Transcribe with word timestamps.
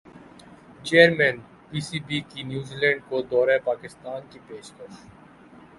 chairman 0.85 1.35
P C 1.69 1.89
B 2.07 2.17
کی 2.29 2.41
New 2.49 2.75
Zealand 2.81 2.99
کو 3.09 3.17
دورہ 3.31 3.57
پاکستان 3.69 4.19
کی 4.29 4.39
پیشکش 4.47 4.93